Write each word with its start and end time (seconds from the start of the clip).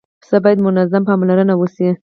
پسه 0.21 0.37
باید 0.43 0.63
منظمه 0.67 1.05
پاملرنه 1.09 1.53
وشي. 1.57 1.89